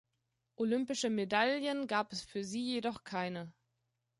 [0.55, 3.53] Olympische Medaillen gab es für sie jedoch keine.